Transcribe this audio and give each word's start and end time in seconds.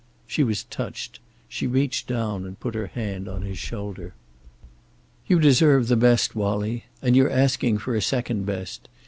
She 0.25 0.43
was 0.43 0.63
touched. 0.63 1.19
She 1.47 1.67
reached 1.67 2.07
down 2.07 2.43
and 2.43 2.59
put 2.59 2.73
her 2.73 2.87
hand 2.87 3.29
on 3.29 3.43
his 3.43 3.59
shoulder. 3.59 4.15
"You 5.27 5.39
deserve 5.39 5.89
the 5.89 5.95
best, 5.95 6.35
Wallie. 6.35 6.85
And 7.03 7.15
you're 7.15 7.29
asking 7.29 7.77
for 7.77 7.93
a 7.95 8.01
second 8.01 8.47
best. 8.47 8.89